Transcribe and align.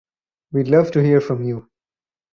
We’d 0.51 0.67
love 0.67 0.89
to 0.93 1.03
hear 1.03 1.21
from 1.21 1.43
you. 1.43 1.69